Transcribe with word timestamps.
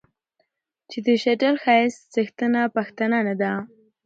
چې 0.89 0.97
د 1.05 1.07
شډل 1.23 1.55
ښايست 1.63 2.01
څښتنه 2.13 2.61
پښتنه 2.75 3.17
نه 3.27 3.35
ده 3.41 3.53